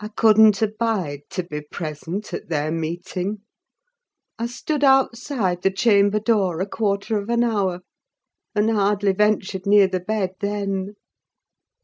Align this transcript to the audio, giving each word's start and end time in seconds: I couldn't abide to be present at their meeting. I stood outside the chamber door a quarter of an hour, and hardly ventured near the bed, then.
I 0.03 0.07
couldn't 0.07 0.63
abide 0.63 1.29
to 1.29 1.43
be 1.43 1.61
present 1.61 2.33
at 2.33 2.49
their 2.49 2.71
meeting. 2.71 3.43
I 4.39 4.47
stood 4.47 4.83
outside 4.83 5.61
the 5.61 5.69
chamber 5.69 6.19
door 6.19 6.59
a 6.59 6.65
quarter 6.65 7.19
of 7.19 7.29
an 7.29 7.43
hour, 7.43 7.81
and 8.55 8.71
hardly 8.71 9.11
ventured 9.13 9.67
near 9.67 9.87
the 9.87 9.99
bed, 9.99 10.31
then. 10.39 10.95